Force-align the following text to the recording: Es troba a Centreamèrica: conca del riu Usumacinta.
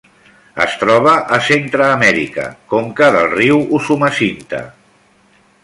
Es 0.63 0.77
troba 0.83 1.11
a 1.35 1.39
Centreamèrica: 1.49 2.47
conca 2.73 3.11
del 3.17 3.29
riu 3.37 3.63
Usumacinta. 3.81 4.67